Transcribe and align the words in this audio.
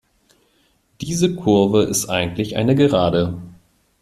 Diese 1.01 1.35
Kurve 1.35 1.83
ist 1.83 2.09
eigentlich 2.09 2.55
eine 2.57 2.73
Gerade. 2.73 3.39